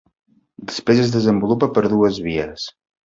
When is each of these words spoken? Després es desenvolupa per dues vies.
Després 0.71 1.03
es 1.03 1.13
desenvolupa 1.17 1.69
per 1.77 1.85
dues 1.93 2.19
vies. 2.31 2.65